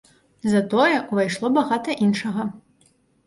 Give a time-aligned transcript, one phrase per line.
[0.53, 2.47] Затое, увайшло багата іншага.